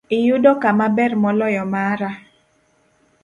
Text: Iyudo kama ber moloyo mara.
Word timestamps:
Iyudo 0.17 0.51
kama 0.61 0.87
ber 0.95 1.11
moloyo 1.21 1.63
mara. 1.73 2.09